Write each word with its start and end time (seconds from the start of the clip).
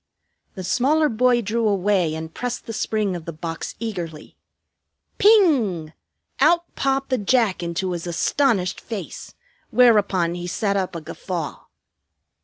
The 0.55 0.63
smaller 0.63 1.09
boy 1.09 1.43
drew 1.43 1.67
away 1.67 2.15
and 2.15 2.33
pressed 2.33 2.65
the 2.65 2.73
spring 2.73 3.15
of 3.15 3.25
the 3.25 3.31
box 3.31 3.75
eagerly. 3.79 4.35
Ping! 5.19 5.93
Out 6.39 6.63
popped 6.75 7.11
the 7.11 7.19
Jack 7.19 7.61
into 7.61 7.91
his 7.91 8.07
astonished 8.07 8.81
face; 8.81 9.35
whereupon 9.69 10.33
he 10.33 10.47
set 10.47 10.75
up 10.75 10.95
a 10.95 11.01
guffaw. 11.01 11.65